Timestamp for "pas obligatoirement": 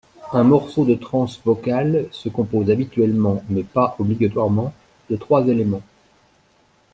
3.61-4.73